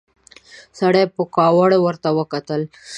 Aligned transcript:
سړي 0.79 1.03
په 1.15 1.21
کاوړ 1.35 1.69
ورته 1.85 2.09
وکتل. 2.19 2.61